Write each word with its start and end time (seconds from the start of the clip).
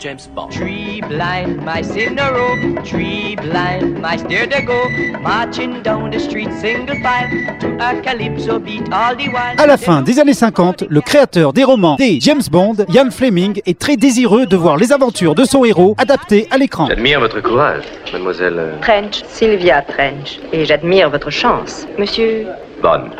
James 0.00 0.28
Bond. 0.34 0.50
Three 0.50 1.02
blind 1.08 1.62
mice 1.62 1.90
in 1.94 2.18
a 2.18 2.32
row, 2.32 2.82
three 2.84 3.36
blind 3.36 4.00
mice 4.00 4.22
there 4.22 4.46
they 4.46 4.62
go, 4.64 4.88
marching 5.20 5.82
down 5.82 6.10
the 6.10 6.18
street 6.18 6.48
single 6.58 6.96
file 7.02 7.28
to 7.60 7.76
a 7.78 8.00
calypso 8.00 8.58
beat 8.58 8.88
all 8.90 9.14
the 9.14 9.28
while. 9.28 9.54
À 9.58 9.66
la 9.66 9.76
fin 9.76 10.00
des 10.00 10.18
années 10.18 10.32
50, 10.32 10.84
le 10.88 11.00
créateur 11.02 11.52
des 11.52 11.64
romans 11.64 11.96
des 11.96 12.18
James 12.20 12.40
Bond, 12.50 12.76
Ian 12.88 13.10
Fleming, 13.10 13.60
est 13.66 13.78
très 13.78 13.98
désireux 13.98 14.46
de 14.46 14.56
voir 14.56 14.78
les 14.78 14.90
aventures 14.90 15.34
de 15.34 15.44
son 15.44 15.66
héros 15.66 15.94
adaptées 15.98 16.48
à 16.50 16.56
l'écran. 16.56 16.86
J'admire 16.86 17.20
votre 17.20 17.40
courage, 17.42 17.84
mademoiselle 18.10 18.58
euh, 18.58 18.80
Trench, 18.80 19.22
Sylvia 19.28 19.82
Trench. 19.82 20.40
Et 20.52 20.64
j'admire 20.64 21.10
votre 21.10 21.28
chance. 21.30 21.86
Monsieur 21.98 22.46
Bond. 22.82 23.10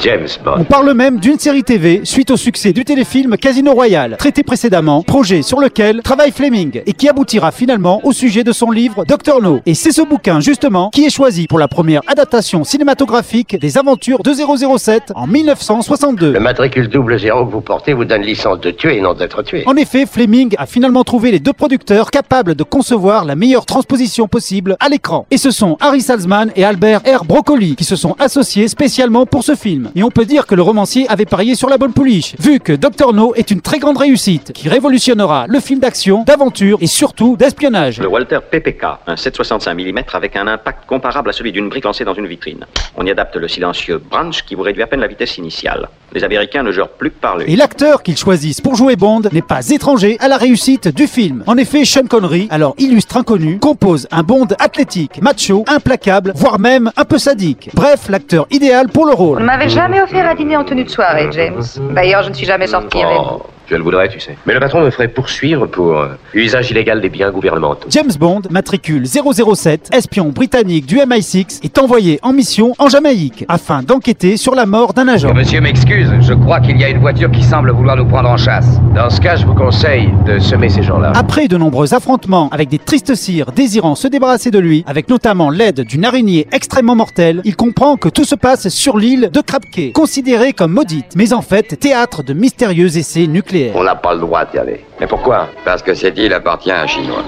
James 0.00 0.26
On 0.44 0.56
Bond. 0.58 0.64
parle 0.64 0.92
même 0.92 1.18
d'une 1.18 1.38
série 1.38 1.62
TV 1.62 2.00
suite 2.04 2.30
au 2.30 2.36
succès 2.36 2.72
du 2.72 2.84
téléfilm 2.84 3.36
Casino 3.36 3.72
Royale, 3.72 4.16
traité 4.18 4.42
précédemment, 4.42 5.02
projet 5.02 5.42
sur 5.42 5.60
lequel 5.60 6.02
travaille 6.02 6.30
Fleming 6.32 6.82
et 6.84 6.92
qui 6.92 7.08
aboutira 7.08 7.52
finalement 7.52 8.00
au 8.04 8.12
sujet 8.12 8.44
de 8.44 8.52
son 8.52 8.70
livre 8.70 9.04
Dr 9.06 9.40
No. 9.40 9.60
Et 9.66 9.74
c'est 9.74 9.92
ce 9.92 10.02
bouquin 10.02 10.40
justement 10.40 10.90
qui 10.90 11.04
est 11.04 11.10
choisi 11.10 11.46
pour 11.46 11.58
la 11.58 11.68
première 11.68 12.02
adaptation 12.06 12.64
cinématographique 12.64 13.58
des 13.58 13.78
aventures 13.78 14.22
de 14.22 14.32
007 14.32 15.12
en 15.14 15.26
1962. 15.26 16.32
Le 16.32 16.40
matricule 16.40 16.88
double 16.88 17.18
zéro 17.18 17.46
que 17.46 17.52
vous 17.52 17.60
portez 17.60 17.92
vous 17.94 18.04
donne 18.04 18.22
licence 18.22 18.60
de 18.60 18.70
tuer 18.70 18.98
et 18.98 19.00
non 19.00 19.14
d'être 19.14 19.42
tué. 19.42 19.62
En 19.66 19.76
effet, 19.76 20.06
Fleming 20.06 20.54
a 20.58 20.66
finalement 20.66 21.04
trouvé 21.04 21.30
les 21.30 21.40
deux 21.40 21.52
producteurs 21.52 22.10
capables 22.10 22.54
de 22.54 22.62
concevoir 22.64 23.24
la 23.24 23.36
meilleure 23.36 23.66
transposition 23.66 24.28
possible 24.28 24.76
à 24.80 24.88
l'écran. 24.88 25.26
Et 25.30 25.38
ce 25.38 25.50
sont 25.50 25.76
Harry 25.80 26.00
Salzman 26.00 26.50
et 26.56 26.64
Albert 26.64 27.00
R. 27.06 27.24
Broccoli 27.24 27.74
qui 27.76 27.84
se 27.84 27.96
sont 27.96 28.16
associés 28.18 28.68
spécialement 28.68 29.24
pour 29.26 29.44
ce 29.44 29.54
film. 29.54 29.83
Et 29.94 30.02
on 30.02 30.10
peut 30.10 30.24
dire 30.24 30.46
que 30.46 30.54
le 30.54 30.62
romancier 30.62 31.06
avait 31.08 31.24
parié 31.24 31.54
sur 31.54 31.68
la 31.68 31.78
bonne 31.78 31.92
pouliche, 31.92 32.34
vu 32.38 32.60
que 32.60 32.72
Dr 32.72 33.12
No 33.12 33.34
est 33.34 33.50
une 33.50 33.60
très 33.60 33.78
grande 33.78 33.98
réussite 33.98 34.52
qui 34.52 34.68
révolutionnera 34.68 35.46
le 35.48 35.60
film 35.60 35.80
d'action, 35.80 36.24
d'aventure 36.24 36.78
et 36.80 36.86
surtout 36.86 37.36
d'espionnage. 37.36 38.00
Le 38.00 38.08
Walter 38.08 38.38
PPK, 38.50 38.84
un 39.06 39.16
765 39.16 39.74
mm 39.74 40.00
avec 40.12 40.36
un 40.36 40.46
impact 40.46 40.86
comparable 40.86 41.30
à 41.30 41.32
celui 41.32 41.52
d'une 41.52 41.68
brique 41.68 41.84
lancée 41.84 42.04
dans 42.04 42.14
une 42.14 42.26
vitrine. 42.26 42.66
On 42.96 43.04
y 43.06 43.10
adapte 43.10 43.36
le 43.36 43.48
silencieux 43.48 43.98
Branch 43.98 44.44
qui 44.44 44.54
vous 44.54 44.62
réduit 44.62 44.82
à 44.82 44.86
peine 44.86 45.00
la 45.00 45.06
vitesse 45.06 45.38
initiale. 45.38 45.88
Les 46.14 46.22
Américains 46.22 46.62
ne 46.62 46.70
gèrent 46.70 46.90
plus 46.90 47.10
que 47.10 47.18
par 47.20 47.38
lui. 47.38 47.52
Et 47.52 47.56
l'acteur 47.56 48.02
qu'ils 48.04 48.16
choisissent 48.16 48.60
pour 48.60 48.76
jouer 48.76 48.94
Bond 48.94 49.22
n'est 49.32 49.42
pas 49.42 49.68
étranger 49.68 50.16
à 50.20 50.28
la 50.28 50.36
réussite 50.36 50.86
du 50.88 51.08
film. 51.08 51.42
En 51.48 51.56
effet, 51.56 51.84
Sean 51.84 52.06
Connery, 52.06 52.46
alors 52.50 52.74
illustre 52.78 53.16
inconnu, 53.16 53.58
compose 53.58 54.06
un 54.12 54.22
Bond 54.22 54.46
athlétique, 54.60 55.20
macho, 55.20 55.64
implacable, 55.66 56.32
voire 56.36 56.60
même 56.60 56.92
un 56.96 57.04
peu 57.04 57.18
sadique. 57.18 57.70
Bref, 57.74 58.08
l'acteur 58.08 58.46
idéal 58.52 58.88
pour 58.88 59.06
le 59.06 59.12
rôle. 59.12 59.40
ne 59.40 59.44
m'avez 59.44 59.68
jamais 59.68 60.00
offert 60.00 60.28
à 60.28 60.36
dîner 60.36 60.56
en 60.56 60.64
tenue 60.64 60.84
de 60.84 60.90
soirée, 60.90 61.28
James. 61.32 61.62
D'ailleurs, 61.92 62.22
je 62.22 62.28
ne 62.28 62.34
suis 62.34 62.46
jamais 62.46 62.68
sortie 62.68 63.02
avec 63.02 63.18
vous. 63.18 63.42
Je 63.66 63.76
le 63.76 63.82
voudrais, 63.82 64.08
tu 64.08 64.20
sais. 64.20 64.36
Mais 64.46 64.52
le 64.52 64.60
patron 64.60 64.82
me 64.82 64.90
ferait 64.90 65.08
poursuivre 65.08 65.66
pour 65.66 65.98
euh, 65.98 66.08
usage 66.34 66.70
illégal 66.70 67.00
des 67.00 67.08
biens 67.08 67.30
gouvernementaux. 67.30 67.88
James 67.90 68.12
Bond, 68.18 68.42
matricule 68.50 69.06
007, 69.06 69.88
espion 69.92 70.28
britannique 70.28 70.84
du 70.84 70.96
MI6, 70.96 71.60
est 71.64 71.78
envoyé 71.78 72.18
en 72.22 72.34
mission 72.34 72.74
en 72.78 72.90
Jamaïque 72.90 73.46
afin 73.48 73.82
d'enquêter 73.82 74.36
sur 74.36 74.54
la 74.54 74.66
mort 74.66 74.92
d'un 74.92 75.08
agent. 75.08 75.32
Monsieur 75.32 75.62
m'excuse, 75.62 76.10
je 76.20 76.34
crois 76.34 76.60
qu'il 76.60 76.78
y 76.78 76.84
a 76.84 76.90
une 76.90 76.98
voiture 77.00 77.30
qui 77.30 77.42
semble 77.42 77.70
vouloir 77.70 77.96
nous 77.96 78.06
prendre 78.06 78.28
en 78.28 78.36
chasse. 78.36 78.78
Dans 78.94 79.08
ce 79.08 79.18
cas, 79.18 79.36
je 79.36 79.46
vous 79.46 79.54
conseille 79.54 80.10
de 80.26 80.38
semer 80.38 80.68
ces 80.68 80.82
gens-là. 80.82 81.12
Après 81.14 81.48
de 81.48 81.56
nombreux 81.56 81.94
affrontements 81.94 82.50
avec 82.50 82.68
des 82.68 82.78
tristes 82.78 83.14
cires 83.14 83.52
désirant 83.52 83.94
se 83.94 84.08
débarrasser 84.08 84.50
de 84.50 84.58
lui, 84.58 84.84
avec 84.86 85.08
notamment 85.08 85.48
l'aide 85.48 85.80
d'une 85.80 86.04
araignée 86.04 86.46
extrêmement 86.52 86.96
mortelle, 86.96 87.40
il 87.44 87.56
comprend 87.56 87.96
que 87.96 88.10
tout 88.10 88.24
se 88.24 88.34
passe 88.34 88.68
sur 88.68 88.98
l'île 88.98 89.30
de 89.32 89.40
Krapke, 89.40 89.92
considérée 89.94 90.52
comme 90.52 90.72
maudite, 90.72 91.14
mais 91.16 91.32
en 91.32 91.42
fait 91.42 91.78
théâtre 91.80 92.22
de 92.22 92.34
mystérieux 92.34 92.98
essais 92.98 93.26
nucléaires. 93.26 93.53
On 93.74 93.82
n'a 93.84 93.94
pas 93.94 94.14
le 94.14 94.20
droit 94.20 94.44
d'y 94.44 94.58
aller. 94.58 94.84
Mais 95.00 95.06
pourquoi? 95.06 95.48
Parce 95.64 95.82
que 95.82 95.94
cette 95.94 96.18
île 96.18 96.32
appartient 96.32 96.70
à 96.70 96.82
un 96.82 96.86
Chinois. 96.86 97.22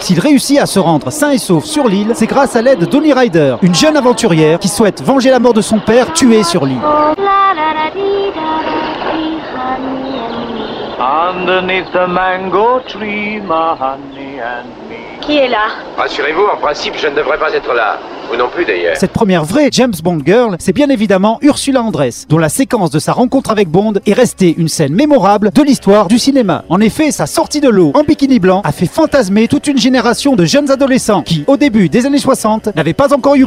S'il 0.00 0.18
réussit 0.18 0.58
à 0.58 0.66
se 0.66 0.80
rendre 0.80 1.10
sain 1.10 1.30
et 1.30 1.38
sauf 1.38 1.64
sur 1.64 1.86
l'île, 1.86 2.12
c'est 2.14 2.26
grâce 2.26 2.56
à 2.56 2.62
l'aide 2.62 2.88
d'Oni 2.88 3.12
Ryder, 3.12 3.56
une 3.62 3.74
jeune 3.74 3.96
aventurière 3.96 4.58
qui 4.58 4.68
souhaite 4.68 5.00
venger 5.02 5.30
la 5.30 5.38
mort 5.38 5.54
de 5.54 5.60
son 5.60 5.78
père 5.78 6.12
tué 6.12 6.42
sur 6.42 6.64
l'île. 6.64 6.80
Underneath 11.02 11.90
the 11.90 12.06
mango 12.06 12.78
tree, 12.86 13.40
my 13.40 13.74
honey 13.76 14.38
and 14.40 14.68
me. 14.88 15.20
Qui 15.20 15.36
est 15.36 15.48
là? 15.48 15.66
Rassurez-vous, 15.96 16.44
en 16.44 16.56
principe, 16.58 16.94
je 16.96 17.08
ne 17.08 17.16
devrais 17.16 17.38
pas 17.38 17.52
être 17.52 17.74
là. 17.74 17.98
Vous 18.30 18.36
non 18.36 18.48
plus, 18.48 18.64
d'ailleurs. 18.64 18.96
Cette 18.96 19.12
première 19.12 19.44
vraie 19.44 19.68
James 19.72 19.94
Bond 20.00 20.20
girl, 20.24 20.54
c'est 20.60 20.72
bien 20.72 20.88
évidemment 20.90 21.38
Ursula 21.42 21.82
Andress, 21.82 22.28
dont 22.28 22.38
la 22.38 22.48
séquence 22.48 22.92
de 22.92 23.00
sa 23.00 23.12
rencontre 23.12 23.50
avec 23.50 23.68
Bond 23.68 23.94
est 24.06 24.12
restée 24.12 24.54
une 24.56 24.68
scène 24.68 24.94
mémorable 24.94 25.50
de 25.52 25.62
l'histoire 25.62 26.06
du 26.06 26.20
cinéma. 26.20 26.62
En 26.68 26.80
effet, 26.80 27.10
sa 27.10 27.26
sortie 27.26 27.60
de 27.60 27.68
l'eau 27.68 27.90
en 27.94 28.04
bikini 28.04 28.38
blanc 28.38 28.62
a 28.62 28.70
fait 28.70 28.86
fantasmer 28.86 29.48
toute 29.48 29.66
une 29.66 29.78
génération 29.78 30.36
de 30.36 30.44
jeunes 30.44 30.70
adolescents 30.70 31.22
qui, 31.22 31.42
au 31.48 31.56
début 31.56 31.88
des 31.88 32.06
années 32.06 32.18
60, 32.18 32.76
n'avaient 32.76 32.92
pas 32.92 33.12
encore 33.12 33.34
eu 33.34 33.46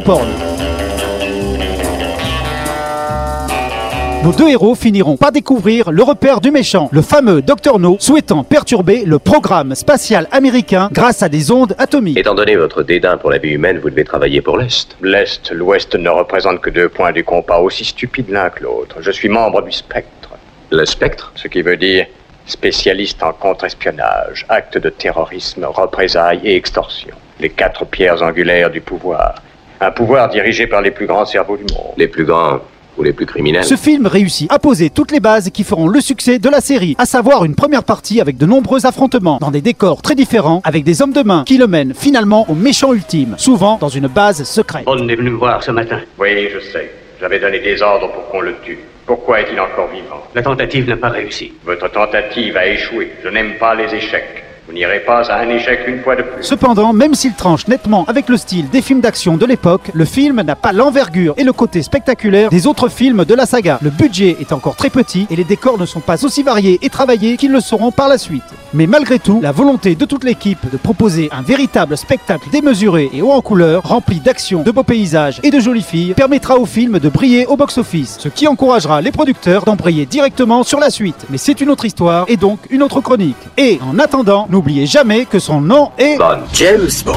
Nos 4.26 4.32
deux 4.32 4.48
héros 4.48 4.74
finiront 4.74 5.16
par 5.16 5.30
découvrir 5.30 5.92
le 5.92 6.02
repère 6.02 6.40
du 6.40 6.50
méchant, 6.50 6.88
le 6.90 7.00
fameux 7.00 7.42
Dr 7.42 7.78
No, 7.78 7.96
souhaitant 8.00 8.42
perturber 8.42 9.04
le 9.04 9.20
programme 9.20 9.76
spatial 9.76 10.26
américain 10.32 10.88
grâce 10.90 11.22
à 11.22 11.28
des 11.28 11.52
ondes 11.52 11.76
atomiques. 11.78 12.18
Étant 12.18 12.34
donné 12.34 12.56
votre 12.56 12.82
dédain 12.82 13.18
pour 13.18 13.30
la 13.30 13.38
vie 13.38 13.50
humaine, 13.50 13.78
vous 13.78 13.88
devez 13.88 14.02
travailler 14.02 14.40
pour 14.40 14.58
l'Est. 14.58 14.96
L'Est, 15.00 15.52
l'Ouest 15.52 15.94
ne 15.94 16.08
représentent 16.08 16.60
que 16.60 16.70
deux 16.70 16.88
points 16.88 17.12
du 17.12 17.22
compas 17.22 17.60
aussi 17.60 17.84
stupides 17.84 18.28
l'un 18.28 18.50
que 18.50 18.64
l'autre. 18.64 18.96
Je 18.98 19.12
suis 19.12 19.28
membre 19.28 19.62
du 19.62 19.70
Spectre, 19.70 20.30
Le 20.72 20.84
spectre? 20.84 21.30
Ce 21.36 21.46
qui 21.46 21.62
veut 21.62 21.76
dire 21.76 22.06
spécialiste 22.46 23.22
en 23.22 23.32
contre-espionnage, 23.32 24.44
actes 24.48 24.76
de 24.78 24.88
terrorisme, 24.88 25.66
représailles 25.66 26.40
et 26.42 26.56
extorsion. 26.56 27.14
Les 27.38 27.50
quatre 27.50 27.84
pierres 27.84 28.22
angulaires 28.22 28.70
du 28.70 28.80
pouvoir. 28.80 29.36
Un 29.80 29.92
pouvoir 29.92 30.28
dirigé 30.30 30.66
par 30.66 30.82
les 30.82 30.90
plus 30.90 31.06
grands 31.06 31.26
cerveaux 31.26 31.56
du 31.56 31.72
monde. 31.72 31.92
Les 31.96 32.08
plus 32.08 32.24
grands 32.24 32.58
ou 32.96 33.02
les 33.02 33.12
plus 33.12 33.26
criminels 33.26 33.64
Ce 33.64 33.76
film 33.76 34.06
réussit 34.06 34.50
à 34.52 34.58
poser 34.58 34.90
toutes 34.90 35.12
les 35.12 35.20
bases 35.20 35.50
qui 35.50 35.64
feront 35.64 35.88
le 35.88 36.00
succès 36.00 36.38
de 36.38 36.48
la 36.48 36.60
série, 36.60 36.94
à 36.98 37.06
savoir 37.06 37.44
une 37.44 37.54
première 37.54 37.84
partie 37.84 38.20
avec 38.20 38.36
de 38.36 38.46
nombreux 38.46 38.86
affrontements, 38.86 39.38
dans 39.40 39.50
des 39.50 39.60
décors 39.60 40.02
très 40.02 40.14
différents, 40.14 40.60
avec 40.64 40.84
des 40.84 41.02
hommes 41.02 41.12
de 41.12 41.22
main 41.22 41.44
qui 41.46 41.58
le 41.58 41.66
mènent 41.66 41.94
finalement 41.94 42.48
au 42.50 42.54
méchant 42.54 42.92
ultime, 42.92 43.34
souvent 43.38 43.78
dans 43.80 43.88
une 43.88 44.08
base 44.08 44.44
secrète. 44.44 44.84
On 44.86 45.08
est 45.08 45.16
venu 45.16 45.30
me 45.30 45.36
voir 45.36 45.62
ce 45.62 45.70
matin. 45.70 46.00
Oui, 46.18 46.48
je 46.52 46.60
sais. 46.60 46.90
J'avais 47.20 47.38
donné 47.40 47.60
des 47.60 47.80
ordres 47.82 48.12
pour 48.12 48.28
qu'on 48.28 48.40
le 48.40 48.54
tue. 48.64 48.78
Pourquoi 49.06 49.40
est-il 49.40 49.58
encore 49.60 49.88
vivant? 49.88 50.22
La 50.34 50.42
tentative 50.42 50.88
n'a 50.88 50.96
pas 50.96 51.08
réussi. 51.10 51.52
Votre 51.64 51.90
tentative 51.90 52.56
a 52.56 52.66
échoué. 52.66 53.12
Je 53.22 53.28
n'aime 53.28 53.52
pas 53.58 53.74
les 53.74 53.94
échecs. 53.94 54.42
Vous 54.66 54.72
n'irez 54.72 54.98
pas 55.00 55.22
à 55.30 55.42
un 55.42 55.48
échec 55.48 55.80
une 55.86 56.02
fois 56.02 56.16
de 56.16 56.22
plus. 56.22 56.42
Cependant, 56.42 56.92
même 56.92 57.14
s'il 57.14 57.34
tranche 57.34 57.68
nettement 57.68 58.04
avec 58.08 58.28
le 58.28 58.36
style 58.36 58.68
des 58.68 58.82
films 58.82 59.00
d'action 59.00 59.36
de 59.36 59.46
l'époque, 59.46 59.92
le 59.94 60.04
film 60.04 60.42
n'a 60.42 60.56
pas 60.56 60.72
l'envergure 60.72 61.34
et 61.36 61.44
le 61.44 61.52
côté 61.52 61.82
spectaculaire 61.82 62.50
des 62.50 62.66
autres 62.66 62.88
films 62.88 63.24
de 63.24 63.34
la 63.34 63.46
saga. 63.46 63.78
Le 63.80 63.90
budget 63.90 64.36
est 64.40 64.52
encore 64.52 64.74
très 64.74 64.90
petit 64.90 65.28
et 65.30 65.36
les 65.36 65.44
décors 65.44 65.78
ne 65.78 65.86
sont 65.86 66.00
pas 66.00 66.24
aussi 66.24 66.42
variés 66.42 66.80
et 66.82 66.88
travaillés 66.88 67.36
qu'ils 67.36 67.52
le 67.52 67.60
seront 67.60 67.92
par 67.92 68.08
la 68.08 68.18
suite. 68.18 68.42
Mais 68.74 68.86
malgré 68.86 69.18
tout, 69.18 69.40
la 69.40 69.52
volonté 69.52 69.94
de 69.94 70.04
toute 70.04 70.24
l'équipe 70.24 70.70
de 70.70 70.76
proposer 70.76 71.28
un 71.32 71.42
véritable 71.42 71.96
spectacle 71.96 72.48
démesuré 72.50 73.10
et 73.12 73.22
haut 73.22 73.32
en 73.32 73.40
couleur, 73.40 73.82
rempli 73.82 74.20
d'action, 74.20 74.62
de 74.62 74.70
beaux 74.70 74.82
paysages 74.82 75.40
et 75.42 75.50
de 75.50 75.60
jolies 75.60 75.82
filles, 75.82 76.14
permettra 76.14 76.56
au 76.56 76.66
film 76.66 76.98
de 76.98 77.08
briller 77.08 77.46
au 77.46 77.56
box-office, 77.56 78.16
ce 78.20 78.28
qui 78.28 78.48
encouragera 78.48 79.00
les 79.00 79.12
producteurs 79.12 79.64
d'embrayer 79.64 80.06
directement 80.06 80.62
sur 80.62 80.80
la 80.80 80.90
suite. 80.90 81.26
Mais 81.30 81.38
c'est 81.38 81.60
une 81.60 81.70
autre 81.70 81.84
histoire 81.84 82.26
et 82.28 82.36
donc 82.36 82.60
une 82.70 82.82
autre 82.82 83.00
chronique. 83.00 83.36
Et 83.56 83.78
en 83.88 83.98
attendant, 83.98 84.46
n'oubliez 84.50 84.86
jamais 84.86 85.24
que 85.24 85.38
son 85.38 85.60
nom 85.60 85.90
est... 85.98 86.18
Bond. 86.18 86.40
James 86.52 86.88
Bond. 87.04 87.14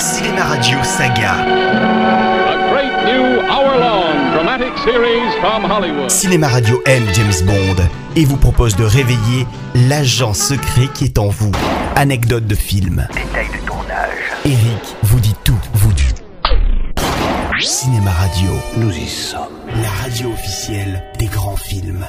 Cinéma 0.00 0.44
Radio 0.44 0.78
Saga. 0.82 1.97
Series 4.92 5.32
from 5.40 5.64
Hollywood. 5.70 6.10
Cinéma 6.10 6.48
Radio 6.48 6.80
aime 6.86 7.04
James 7.12 7.44
Bond 7.46 7.76
et 8.16 8.24
vous 8.24 8.36
propose 8.36 8.74
de 8.76 8.84
réveiller 8.84 9.46
l'agent 9.74 10.32
secret 10.32 10.88
qui 10.94 11.04
est 11.04 11.18
en 11.18 11.28
vous. 11.28 11.52
Anecdote 11.94 12.46
de 12.46 12.54
film. 12.54 13.06
Détail 13.12 13.48
de 13.48 13.66
tournage. 13.66 14.18
Eric 14.46 14.96
vous 15.02 15.20
dit 15.20 15.34
tout, 15.44 15.58
vous 15.74 15.92
dit. 15.92 16.04
Cinéma 17.60 18.10
Radio, 18.12 18.50
Nous 18.76 18.92
y 18.92 19.06
sommes. 19.08 19.40
la 19.82 19.90
radio 20.02 20.30
officielle 20.32 21.02
des 21.18 21.26
grands 21.26 21.56
films. 21.56 22.06